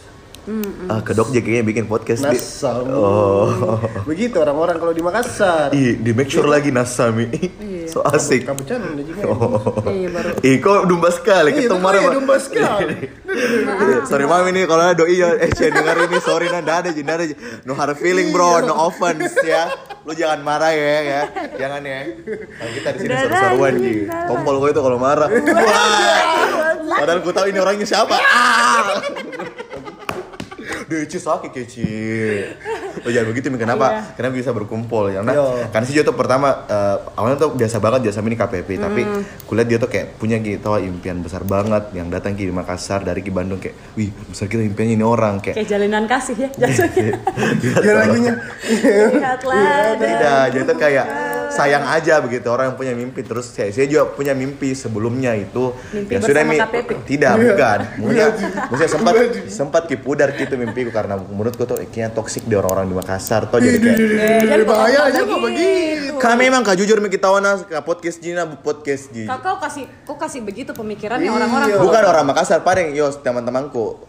[0.49, 2.33] Hmm, Ah, kedok kayaknya bikin podcast di.
[2.33, 2.89] Nasam.
[2.89, 3.77] Oh.
[4.09, 5.69] Begitu orang-orang kalau di Makassar.
[5.77, 7.29] Ih, di make sure lagi Nasami.
[7.93, 8.49] so asik.
[8.49, 9.21] Kamu can udah juga.
[9.29, 9.85] Oh.
[9.85, 10.29] Iya, baru.
[10.41, 12.01] Ih, kok dumba sekali Iya, ketemu itu marah.
[12.01, 12.97] iya, dumba sekali.
[14.09, 17.15] sorry mami nih kalau ada doi ya eh saya dengar ini sorry nah ada nggak
[17.15, 17.25] ada
[17.65, 19.69] no hard feeling bro no offense ya
[20.03, 21.21] lu jangan marah ya ya
[21.55, 24.25] jangan ya nah, kita di sini seru-seruan udah.
[24.27, 26.21] tompol gue itu kalau marah Wah.
[26.89, 28.97] padahal gue tahu ini orangnya siapa ah
[30.89, 31.85] Deci sakit keci.
[32.99, 33.57] Oh jangan begitu Mi.
[33.57, 33.85] kenapa?
[33.89, 34.01] Iya.
[34.13, 35.09] Kenapa bisa berkumpul?
[35.09, 35.67] Karena Iya.
[35.69, 39.01] karena sih dia tuh pertama eh, awalnya tuh biasa banget dia sama ini KPP, tapi
[39.43, 43.29] kulihat dia tuh kayak punya gitu impian besar banget yang datang ke Makassar dari ke
[43.29, 45.55] Bandung kayak, wih besar kita impiannya ini orang kayak.
[45.55, 47.15] Kayak jalinan kasih ya jatuhnya.
[47.79, 48.33] Dia lagunya.
[49.09, 49.95] Lihatlah.
[49.95, 51.05] Tidak, jadi tuh kayak
[51.49, 55.73] sayang aja begitu orang yang punya mimpi terus saya, saya juga punya mimpi sebelumnya itu
[55.89, 56.89] Mimpi ya sudah bersama Mi- KPP.
[57.09, 58.27] tidak bukan maksudnya
[58.69, 59.13] maksudnya sempat
[59.49, 63.77] sempat kipudar gitu mimpiku karena menurutku tuh kayaknya toksik di orang-orang di Makassar tuh jadi
[63.77, 66.13] kayak Eh, jangan bahaya aja kok begitu.
[66.17, 69.83] kami emang kak jujur Mi, kita wana ke podcast Jina podcast Ji Kak, kau kasih
[70.03, 71.33] kau kasih begitu pemikirannya Iya.
[71.33, 71.67] orang-orang.
[71.77, 74.03] bukan orang Makassar paling yo teman-temanku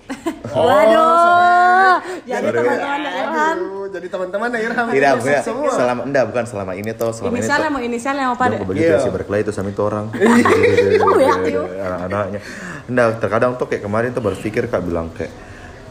[0.50, 2.02] Waduh.
[2.20, 3.58] Jadi teman-teman Irham.
[3.88, 4.86] Jadi teman-teman ya Irham.
[4.88, 5.70] tidak semua.
[5.70, 8.54] selama enggak bukan selama ini tuh selama ini Inisialnya mau inisialnya mau pada.
[8.60, 8.98] Begitu Iya.
[9.00, 10.10] sih berkelahi itu sama itu orang.
[10.10, 11.34] Oh, ya.
[11.80, 12.40] Anak-anaknya.
[12.88, 15.30] Nah, terkadang tuh kayak kemarin tuh berpikir kak bilang kayak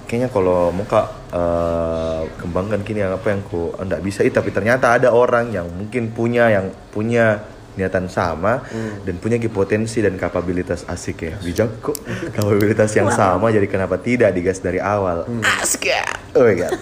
[0.10, 4.26] kayaknya kalau mau kak eh, kembangkan kini yang apa yang ku enggak bisa.
[4.26, 7.46] Itu tapi ternyata ada orang yang mungkin punya yang punya
[7.78, 8.66] niatan sama
[9.08, 11.36] dan punya potensi dan kapabilitas asik ya.
[11.40, 11.96] Bijak kok
[12.36, 15.30] kapabilitas yang sama jadi kenapa tidak digas dari awal?
[15.62, 15.94] Asik.
[15.94, 16.04] Ya
[16.36, 16.72] oh my god.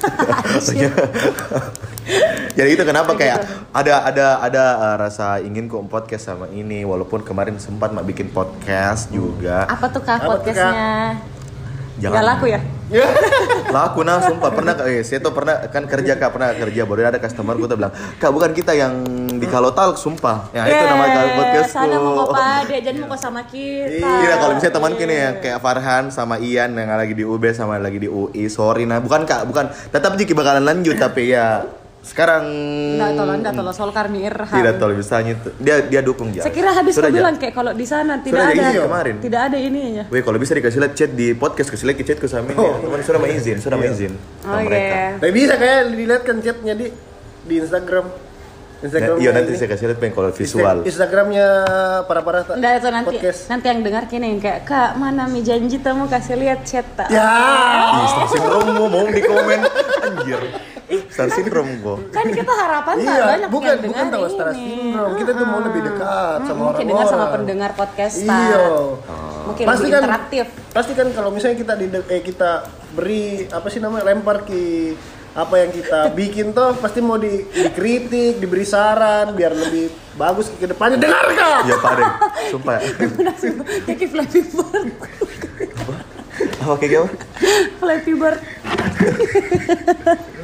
[2.58, 6.82] Jadi itu kenapa kayak ada ada ada uh, rasa ingin kok podcast sama ini.
[6.88, 9.68] Walaupun kemarin sempat mak bikin podcast juga.
[9.68, 11.20] Apa tuh Kak Apa podcastnya?
[12.00, 12.16] Jangan.
[12.16, 12.62] Gak laku ya?
[13.76, 14.50] laku nah sumpah.
[14.52, 16.82] Pernah eh, saya tuh pernah kan kerja kak pernah kerja.
[16.88, 19.04] Baru ada customer gue tuh bilang kak bukan kita yang
[19.38, 20.50] di Kalotal sumpah.
[20.56, 21.74] Ya itu nama Eh, podcastku.
[21.74, 24.06] Sana mau kok pade, jangan mau sama kita.
[24.06, 27.80] Iya kalau misalnya teman kini ya kayak Farhan sama Ian yang lagi di UB sama
[27.82, 29.68] lagi di UI sorry nah bukan kak bukan.
[29.92, 31.64] Tetap Jiki bakalan lanjut tapi ya
[32.08, 32.44] sekarang
[32.96, 34.48] Enggak tolong, enggak tolong soal Karmi Irham.
[34.50, 37.72] tidak tahu misalnya dia dia dukung ya Saya kira habis Sudah, kau bilang kayak kalau
[37.72, 39.16] di sana Sudah, tidak Ja, ada iya, kemarin.
[39.20, 40.04] tidak ada ininya.
[40.08, 43.00] Weh kalau bisa dikasih lihat chat di podcast kasih lihat ke chatku sama ini teman
[43.02, 45.20] sudah mau izin sudah mau izin sama Oh mereka iya.
[45.20, 46.88] Tapi bisa kayak dilihat kan chatnya di
[47.44, 48.27] di Instagram.
[48.80, 49.16] Instagram.
[49.18, 51.48] Iya nanti saya kasih lihat pengen kalau visual Instagramnya
[52.04, 53.42] para para Enggak itu nanti podcast.
[53.48, 57.10] nanti yang dengar kini yang kayak Kak mana mi janji tamu kasih lihat chat tak.
[57.10, 57.26] Ya.
[57.96, 59.60] Ih, star syndrome mau mau di komen
[60.00, 60.42] anjir
[61.10, 64.48] star syndrome gua Kan kita harapan tak Iya, banyak bukan yang bukan dengar tahu Star.
[64.52, 65.16] Syndrome.
[65.18, 66.88] Kita tuh mau lebih dekat sama Mungkin orang-orang.
[66.88, 68.62] dengar sama pendengar podcast Iya.
[68.70, 68.94] Oh,
[69.48, 70.46] mungkin pasti lebih kan interaktif.
[70.70, 72.52] pasti kan kalau misalnya kita di eh, kita
[72.94, 74.94] beri apa sih namanya lempar ke
[75.38, 80.66] apa yang kita bikin tuh pasti mau di, dikritik diberi saran biar lebih bagus ke
[80.66, 82.14] depannya dengarkan Iya Pak Deng,
[82.50, 82.82] sumpah ya.
[83.86, 84.90] Kayak Flappy Bird.
[86.58, 87.14] Apa kayak gimana?
[87.78, 88.40] Flappy Bird.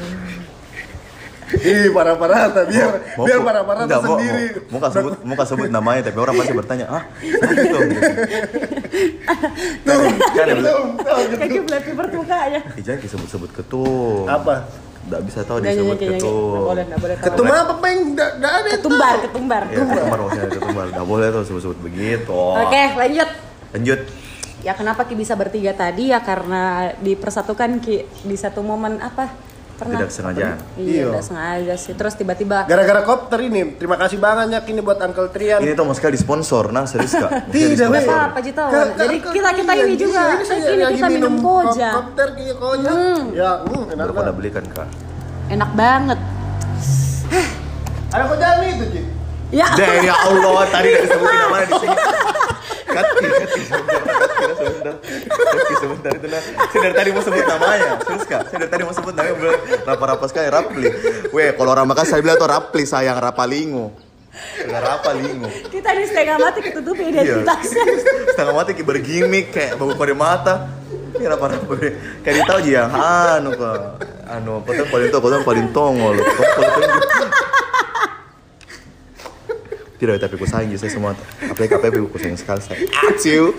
[1.53, 4.45] Ih, para parata biar Mau- biar mau- para parata enggak, mau- sendiri.
[4.49, 7.37] Mau, mau, kasih sebut, mau kasih sebut namanya, tapi orang pasti bertanya, ah, itu?
[7.53, 7.77] Gitu.
[9.83, 9.97] Kan,
[10.33, 11.35] kan ya, Tuh, tuh, gitu.
[11.37, 12.59] Kayak Bird mukanya.
[12.73, 14.25] Ih, jangan disebut-sebut ketum.
[14.25, 14.65] Apa?
[15.03, 16.31] Nggak bisa tahu disebut ketum.
[16.55, 17.15] Nggak boleh, nggak boleh.
[17.17, 17.25] tahu.
[17.27, 17.99] Ketum apa peng?
[18.13, 19.61] Nggak nggak ada Ketumbar, ketumbar.
[19.67, 20.85] Ya, ketumbar maksudnya ketumbar.
[20.89, 22.33] Nggak boleh tuh sebut-sebut begitu.
[22.33, 23.29] Oke, lanjut.
[23.73, 23.99] Lanjut.
[24.63, 29.27] Ya kenapa Ki bisa bertiga tadi ya karena dipersatukan Ki di satu momen apa?
[29.83, 29.99] Pernah?
[29.99, 30.39] Tidak sengaja.
[30.39, 31.05] Iya, Iya.
[31.05, 31.91] tidak sengaja sih.
[31.93, 35.59] Terus tiba-tiba Gara-gara kopter ini, terima kasih banyak ini buat Uncle Trian.
[35.59, 37.29] Ini tuh mau sekali disponsor, nah serius kak?
[37.53, 38.07] Tidak, Nggak Weh.
[38.07, 38.69] apa-apa, Ji, tahu.
[38.69, 40.21] Ke- ke- Jadi kita- kita iya, ini juga.
[40.49, 41.89] iya, ini kita minum koja.
[41.91, 42.91] kop- Kopter kayak koja.
[43.33, 44.33] Ya, hmm, enak Baru pada banget.
[44.39, 44.87] belikan kak.
[45.45, 46.19] enak banget.
[48.09, 49.01] Ada koja nih itu, Ci.
[49.51, 49.67] Ya.
[49.71, 51.97] Deh, ya Allah, tadi udah disebutin namanya di sini.
[52.93, 54.93] Kati, kati sebentar, kati sebentar,
[55.33, 56.41] kati sebentar itu nah.
[56.69, 58.41] Saya dari tadi mau sebut namanya, serius kak.
[58.49, 59.53] Saya dari tadi mau sebut namanya, bener
[59.83, 60.85] rapa-rapa sekali, Rapli.
[61.33, 63.89] Weh, kalau orang Makassar saya bilang tuh Rapli sayang Rapalingo.
[64.65, 65.49] Enggak Rapalingo.
[65.69, 67.09] Kita ini setengah mati ketutup Iya.
[67.09, 67.83] identitasnya.
[68.33, 70.69] Setengah mati kayak bergimik kayak bau kode mata.
[71.13, 71.93] Ini rapa-rapa deh.
[72.25, 73.79] Kayak ditahu aja yang anu kak.
[74.23, 76.15] Anu, apa tuh paling apa tuh paling tongol.
[76.17, 77.01] Tunjuk.
[80.03, 81.15] Tidak, tapi ku sayang saya semua.
[81.39, 82.75] Apalagi KPP ku sayang sekali saya.
[83.07, 83.55] Aciu.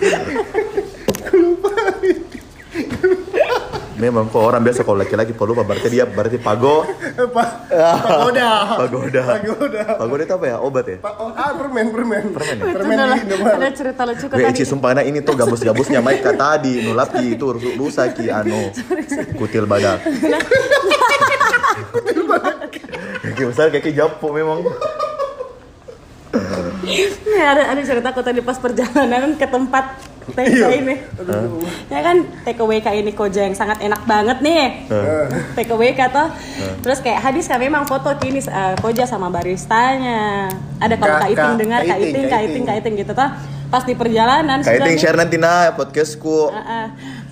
[3.95, 6.83] Memang kok orang biasa kalau laki-laki kalau lupa berarti dia berarti pago
[7.15, 8.75] Pagoda.
[8.75, 9.83] pagoda Pagoda.
[9.95, 12.23] pagoda itu apa ya obat ya Pa- oh, ah, permen, permen.
[12.29, 12.65] Permen ya?
[12.75, 13.55] Permen adalah- di Indomaret.
[13.55, 14.57] ada cerita lucu kok Weh, tadi.
[14.59, 17.45] Ci, sumpah nah ini tuh gabus-gabusnya Maika tadi nulap ki itu
[17.79, 18.67] rusak ki anu
[19.39, 20.03] kutil badak.
[23.33, 24.59] Kayak besar kayak japo memang.
[27.27, 29.85] Ya, ada ada cerita kok tadi pas perjalanan ke tempat
[30.27, 30.67] TK Iya.
[30.75, 30.95] ini.
[31.85, 34.89] Ya kan TKWK ini koja yang sangat enak banget nih.
[35.53, 36.27] TKWK toh.
[36.81, 40.49] Terus kayak hadis kan memang foto kini eh, koja sama baristanya.
[40.77, 42.63] Ada kalau Kak- Kak Iting Kak- dengar Kak Kak Iting, Iting, Kak Kak Iting, Iting.
[42.65, 43.29] Kak Iting gitu toh.
[43.65, 46.49] Pas di perjalanan Kayak sudah ting nih- share nanti nah podcastku.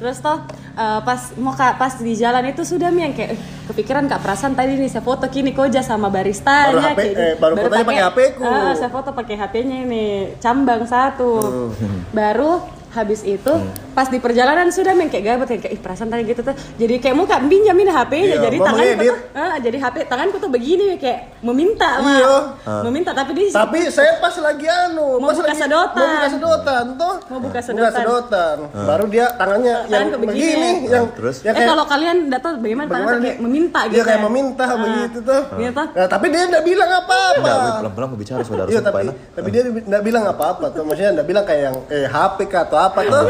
[0.03, 0.35] Terus toh
[0.75, 4.19] eh, pas mau kak pas di jalan itu sudah mi yang kayak eh, kepikiran kak
[4.19, 7.85] perasaan tadi nih saya foto kini koja sama baristanya Baru HP kayak eh, baru fotonya
[7.87, 8.41] pakai HP ku.
[8.43, 10.03] Ah, saya foto pakai HP-nya ini
[10.43, 11.39] cambang satu.
[12.11, 12.59] Baru
[12.91, 13.53] habis itu
[13.93, 17.13] pas di perjalanan sudah main kayak gabut kayak ih perasaan tadi gitu tuh jadi kayak
[17.13, 18.97] mau kak pinjamin HP-nya Iya, jadi mengedit.
[19.05, 22.13] tuh ah, jadi HP tanganku tuh begini kayak meminta mah.
[22.13, 22.35] Iya.
[22.81, 25.99] meminta tapi di Tapi saya pas lagi anu, Mau pas buka lagi sedotan.
[25.99, 27.15] Mau buka sedotan tuh.
[27.27, 27.93] Mau buka sedotan.
[27.95, 28.57] sedotan.
[28.73, 30.31] Baru dia tangannya yang Tangan begini.
[30.31, 31.35] begini, yang Terus?
[31.39, 33.93] ya eh kayak kalau kalian enggak tahu bagaimana, tangan bagaimana tuh kayak dia- meminta gitu
[33.93, 34.25] Iya kayak ya.
[34.25, 34.77] meminta Ah.
[34.79, 35.41] begitu tuh.
[35.53, 35.83] Gitu.
[35.93, 37.53] Nah, tapi dia enggak bilang apa-apa.
[37.77, 39.03] Pelan-pelan mau bicara saudara tapi
[39.35, 40.81] tapi dia enggak bilang apa-apa tuh.
[40.83, 43.25] Maksudnya enggak bilang kayak yang eh HP kah atau apa tuh.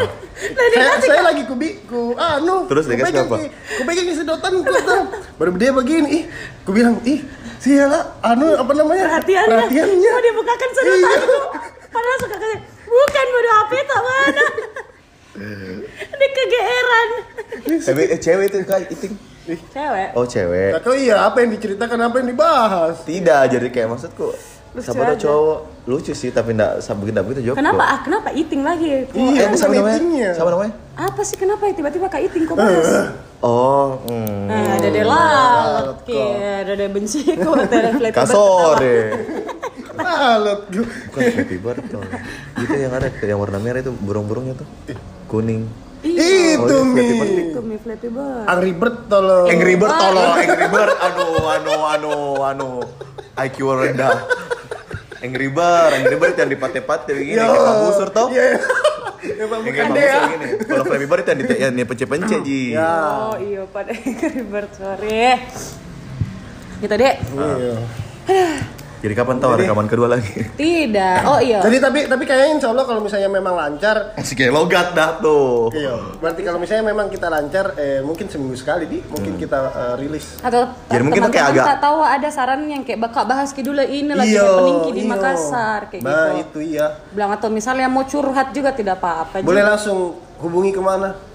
[0.53, 2.69] Nah, saya, saya lagi kubi ku anu.
[2.69, 3.37] Terus dia ku kasih pegang apa?
[3.49, 5.03] Ku pegang di sedotan ku tuh.
[5.35, 6.23] Baru dia begini, ih,
[6.61, 7.25] ku bilang, ih,
[7.57, 9.03] siala anu apa namanya?
[9.07, 10.11] perhatiannya Perhatiannya.
[10.11, 11.37] mau dibukakan sedotanku
[11.93, 14.45] padahal suka kayak bukan bodo HP tak mana
[16.13, 17.09] dia kegeeran
[17.63, 19.13] Tapi eh, cewek itu kak iting.
[19.71, 20.75] cewek Oh cewek.
[20.75, 22.95] Gak tahu iya apa yang diceritakan apa yang dibahas.
[23.03, 24.35] Tidak, jadi kayak maksudku
[24.73, 27.57] Lucu siapa cowok lucu sih tapi enggak begitu begitu Joko.
[27.59, 29.97] kenapa ah kenapa eating lagi Kok- Iya, Eh, siapa namanya?
[29.99, 30.29] itingnya.
[30.33, 30.73] Siapa namanya?
[30.93, 32.89] apa sih kenapa ya tiba-tiba kak eating kok bahas
[33.43, 34.47] Oh, hmm.
[34.47, 38.97] nah ada deh lalat ada deh benci kok ada flat Kasore.
[39.93, 40.59] Alat.
[40.71, 42.01] Bukan Flappy Bird tuh.
[42.57, 44.67] Itu yang ada yang warna merah itu burung-burungnya tuh.
[45.27, 45.67] Kuning.
[46.01, 47.03] Itu Oh, mi.
[47.45, 49.45] itu mi Flappy Bird Angry Bird tolong.
[49.45, 50.95] Angry Bird tolong, Angry Bird.
[50.97, 52.69] Aduh, anu, anu, anu.
[53.36, 54.17] IQ rendah.
[55.19, 57.48] Angry Bird, Angry Bird yang dipate-pate begini, Yo.
[57.48, 58.28] kayak Pak busur toh.
[58.28, 58.43] Iya.
[59.24, 60.12] Ya, Pak, Yang bukan kayak Pak deh ya.
[60.12, 60.48] busur gini.
[60.67, 62.62] Kalau Flappy Bird itu yang di yang pence-pence ji.
[62.76, 62.91] Ya.
[63.24, 65.39] oh iya pada Angry Bird sorry
[66.78, 67.76] gitu deh Iya.
[69.03, 70.31] Jadi kapan tahu rekaman kedua lagi?
[70.55, 74.55] tidak oh iya Jadi tapi tapi kayaknya insya Allah kalau misalnya memang lancar, Masih kayak
[74.55, 75.67] logat dah tuh.
[75.75, 75.91] iya.
[76.17, 80.39] Berarti kalau misalnya memang kita lancar, eh, mungkin seminggu sekali di, mungkin kita eh, rilis.
[80.39, 83.83] atau Jadi mungkin kayak agak- tak tahu ada saran yang kayak bakal bahas ke dulu
[83.83, 85.11] ini lagi Iya, happening di iya.
[85.11, 86.87] Makassar kayak Nah gitu itu iya.
[87.11, 91.33] bilang atau misalnya mau curhat juga tidak apa-apa Boleh langsung hubungi ke mana?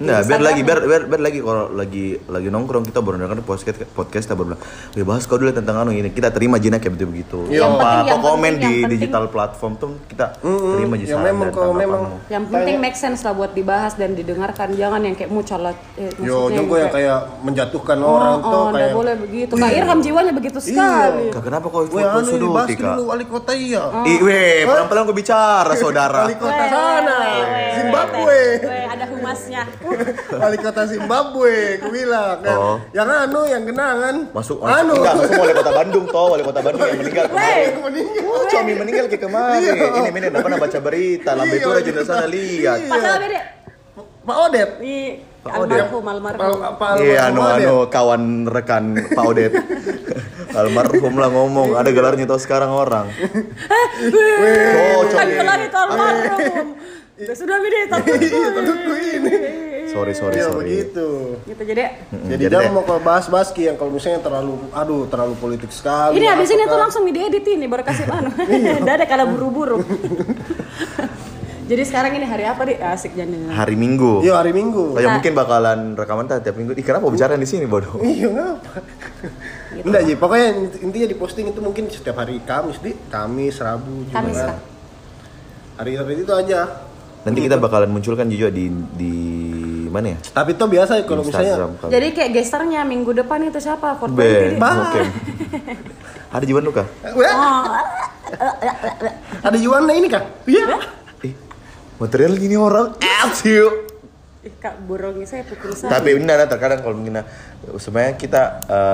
[0.00, 0.66] Nah, biar lagi, ya.
[0.66, 4.46] biar, biar, biar lagi kalau lagi lagi nongkrong kita baru dengar podcast podcast kita baru
[4.50, 4.62] bilang,
[4.94, 7.38] "Wih, bahas kau dulu tentang anu ini." Kita terima jina kayak begitu begitu.
[7.50, 10.94] Yang Apa penting- apa yang komen penting- di yang penting- digital platform tuh kita terima
[10.96, 12.00] aja yang memang kalau memang.
[12.26, 14.68] Yang penting make sense lah buat dibahas dan didengarkan.
[14.72, 15.76] Jangan yang kayak mucalat.
[15.94, 19.52] Eh, Yo, maksudnya jongko yang kayak menjatuhkan orang oh, tuh oh, nggak kayak boleh begitu.
[19.54, 21.24] Kak Irham jiwanya begitu sekali.
[21.30, 22.78] Kak, kenapa kau foto anu sudut, Kak?
[22.98, 23.82] dulu wali kota iya.
[24.02, 26.26] Ih, weh, pelan-pelan gue bicara, saudara.
[26.26, 27.16] Wali kota sana,
[27.78, 28.40] Zimbabwe.
[28.92, 29.62] ada humasnya.
[30.40, 32.38] Wali kota Zimbabwe, ku bilang.
[32.40, 32.76] Yang, Oh.
[32.92, 34.14] yang anu, yang genangan.
[34.30, 34.94] Masuk, anu.
[34.94, 37.68] enggak, masuk wali kota Bandung toh, wali kota Bandung yang meninggal kemarin.
[37.78, 38.22] Meninggal.
[38.24, 39.60] Oh, Comi meninggal kayak kemarin.
[39.62, 39.86] Iya.
[39.98, 42.78] Ini ini udah pernah baca berita, lambe Iya, itu aja sana lihat.
[42.78, 42.90] Iya.
[42.90, 43.40] Padahal beda.
[44.22, 44.70] Pak Odet.
[45.42, 45.82] Pak Odet.
[45.82, 46.38] almarhum, almarhum.
[46.38, 47.56] Pak- Pak Iya, anu Odet.
[47.60, 49.52] anu kawan rekan Pak Odet.
[50.52, 53.08] Almarhum lah ngomong, ada gelarnya tau sekarang orang.
[53.08, 55.32] Oh, Bukan Comi.
[55.32, 56.66] gelar itu almarhum.
[57.16, 57.78] Ya sudah beda.
[57.78, 57.88] Iya,
[58.52, 59.34] takutku ini.
[59.92, 60.58] Sorry, sorry, Iya, sorry.
[60.64, 61.06] begitu.
[61.44, 61.82] Gitu jadi.
[62.08, 66.16] Mm, Jadi jadi mau kalau bahas-bahas Ki, yang kalau misalnya terlalu aduh terlalu politik sekali.
[66.16, 68.30] Ini habis ini tuh langsung diedit ini baru kasih anu.
[68.48, 68.80] Iya.
[68.80, 69.78] Dadah kalau buru-buru.
[71.62, 72.84] Jadi sekarang ini hari apa, Dik?
[72.84, 73.54] Asik jadinya.
[73.54, 74.20] Hari Minggu.
[74.20, 74.92] Iya, hari Minggu.
[74.92, 76.76] Oh, ya mungkin bakalan rekaman tiap minggu.
[76.76, 77.96] Ih, kenapa bicara di sini bodoh?
[78.02, 78.82] Iya, ngapa?
[79.80, 80.12] Enggak, Ji.
[80.18, 80.48] Pokoknya
[80.84, 82.92] intinya di posting itu mungkin setiap hari Kamis, Di.
[83.08, 84.12] Kamis, Rabu, Jumat.
[84.12, 84.58] Kamis, Kak.
[85.80, 86.60] Hari-hari itu aja.
[87.22, 88.66] Nanti kita bakalan munculkan juga di
[88.98, 89.14] di
[89.92, 90.18] mana ya?
[90.32, 91.92] Tapi itu biasa ya kalau misalnya kali.
[91.92, 94.00] Jadi kayak gesternya minggu depan itu siapa?
[94.16, 95.00] Ben, oke.
[96.32, 96.88] Ada Jiwan Luka?
[97.12, 97.64] Weh, Oh,
[99.44, 100.24] ada Yuana ini kah?
[100.48, 100.80] Iya.
[101.20, 101.36] Eh,
[102.00, 102.96] material gini orang.
[102.96, 103.92] Apps yuk.
[104.42, 106.00] Ih, Kak borongnya saya pukul saya.
[106.00, 107.22] Tapi benar nah, terkadang kalau mungkin
[107.78, 108.42] sebenarnya kita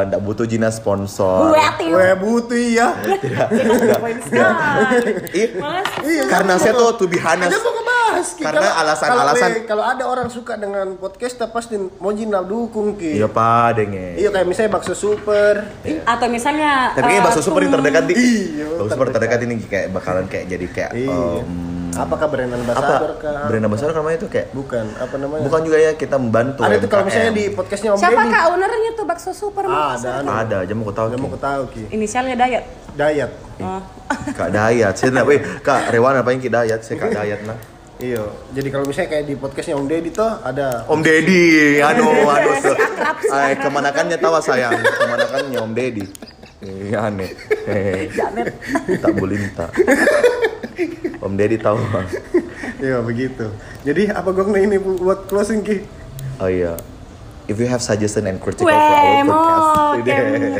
[0.04, 1.56] enggak butuh jina sponsor.
[1.80, 2.92] Gue butuh iya.
[3.00, 3.48] Tidak.
[5.56, 6.04] Makasih.
[6.04, 7.56] Iya, karena saya tuh to be honest.
[8.08, 8.42] Ada ngebahas Ki.
[8.42, 13.20] Karena alasan-alasan- kalau, ada orang suka dengan podcast pasti mau jinal dukung Ki.
[13.20, 14.16] Iya pak denge.
[14.16, 15.54] Iya kayak misalnya bakso super.
[16.04, 18.14] Atau misalnya Tapi kayaknya eh, bakso super yang terdekat di.
[18.14, 21.18] Iya, Bakso super terdekat ini kayak bakalan kayak jadi kayak Iya.
[21.44, 23.16] em, Apakah brand ambassador apa?
[23.18, 23.42] kah?
[23.48, 25.42] Brand ambassador namanya itu kayak Bukan, apa namanya?
[25.42, 26.60] bukan juga ya kita membantu.
[26.62, 29.66] Ada itu kalau misalnya di podcastnya Om Siapa kak ownernya tuh bakso super?
[29.66, 30.04] Mas?
[30.04, 31.06] Ada, ada, aja mau kau tahu.
[31.10, 31.32] Udah mau
[31.72, 31.90] Ki.
[31.90, 32.64] Inisialnya Dayat.
[32.94, 33.30] Dayat.
[33.58, 33.82] Oh.
[34.30, 37.58] Kak Dayat, saya tidak, weh, Kak Rewan apa yang Ki Dayat, saya Kak Dayat nah.
[37.98, 38.24] Iya.
[38.54, 42.54] Jadi kalau misalnya kayak di podcastnya Om Deddy tuh ada Om Deddy, aduh, aduh,
[43.28, 46.06] Ay, kemanakannya tawa sayang, kemanakannya Om Deddy.
[46.58, 47.30] Iya aneh.
[48.10, 48.50] Jamet.
[49.02, 49.66] Tak bulinta.
[51.18, 51.78] Om Deddy tahu.
[52.78, 53.50] Iya begitu.
[53.82, 55.82] Jadi apa gue ini bu- buat closing Ki?
[56.38, 56.78] Oh iya.
[57.48, 59.66] If you have suggestion and critical for Weh, our podcast.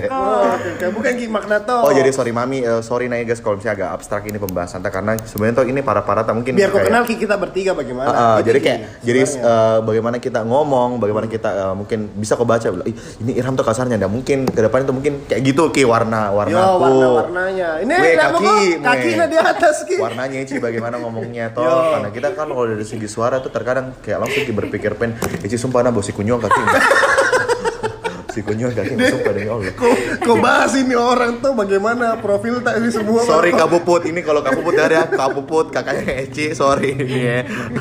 [0.08, 0.86] Oh, oke.
[0.90, 1.78] bukan Ki makna tuh.
[1.78, 4.90] Oh jadi sorry mami, Eh, sorry nih guys kalau misalnya agak abstrak ini pembahasan tak
[4.90, 8.08] karena sebenarnya tuh ini para-para tak mungkin Biar kau kayak- kenal Ki kita bertiga bagaimana.
[8.08, 9.52] Ah, Gitu, jadi kayak jadi sebenarnya.
[9.68, 13.52] eh, bagaimana kita ngomong, bagaimana kita eh, mungkin bisa kau baca bilang, "Ih, ini Irham
[13.52, 17.68] tuh kasarnya dan mungkin ke depan itu mungkin kayak gitu ki warna warna Yo, warna-warnanya.
[17.80, 19.96] Ini Weh, lihat kaki, kaki, di atas Ki.
[19.98, 21.76] Warnanya Ici bagaimana ngomongnya toh Yo.
[21.92, 25.54] karena kita kan kalau dari segi suara tuh terkadang kayak langsung ki berpikir pen Ici
[25.54, 26.60] sumpah nah bos si kunyong kaki
[28.32, 32.78] si kunyong kaki sumpah demi Allah Kau, kau bahas ini orang tuh bagaimana profil tak
[32.78, 33.24] ini semua.
[33.24, 37.38] Sorry Kabuput, ini kalau Kabuput ada Kabuput kakaknya Eci, sorry ini ya.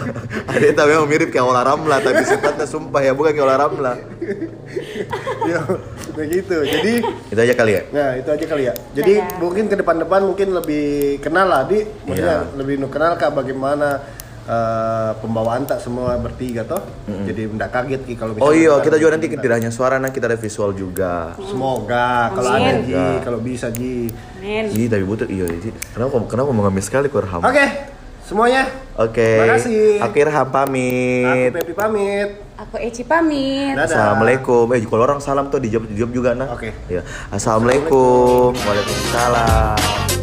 [0.57, 3.93] Ada yang memang mirip kayak Ola Ramla, tapi sifatnya sumpah ya bukan kayak Ola Ramla.
[5.51, 5.61] Yo,
[6.17, 6.55] begitu.
[6.65, 7.81] Jadi Itu aja kali ya.
[7.93, 8.73] Nah itu aja kali ya.
[8.97, 12.55] Jadi mungkin ke depan-depan mungkin lebih kenal lah di, maksudnya Iya.
[12.57, 14.01] lebih kenal kak bagaimana
[14.47, 16.79] eh, pembawaan tak semua bertiga toh.
[17.05, 20.31] Jadi tidak kaget ki kalau Oh iya, kita- juga nanti tidak hanya suara, nah kita
[20.31, 21.35] ada visual juga.
[21.43, 24.07] Semoga kalau ada ji, kalau bisa ji.
[24.41, 25.69] Ji, tapi butuh iya, Ji.
[25.91, 27.43] Kenapa kenapa mengamis sekali Kurham?
[27.43, 27.65] Oke,
[28.23, 28.65] semuanya.
[28.97, 29.45] Oke.
[29.45, 30.01] Makasih.
[30.01, 31.51] Akhir Ham Aku pamit.
[31.53, 32.29] Pepi pamit.
[32.57, 33.77] Aku Eci pamit.
[33.77, 33.85] Dadah.
[33.85, 34.65] Assalamualaikum.
[34.73, 36.49] Eh, kalau orang salam tuh dijawab dijawab juga nah.
[36.49, 36.73] Oke.
[36.89, 37.05] Ya.
[37.29, 38.57] Assalamualaikum.
[38.57, 40.16] Waalaikumsalam.